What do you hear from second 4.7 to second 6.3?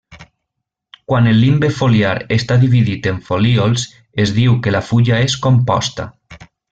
la fulla és composta.